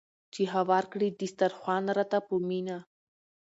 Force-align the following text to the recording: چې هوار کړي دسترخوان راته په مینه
چې 0.33 0.41
هوار 0.53 0.83
کړي 0.93 1.07
دسترخوان 1.21 1.83
راته 1.97 2.17
په 2.27 2.35
مینه 2.47 2.77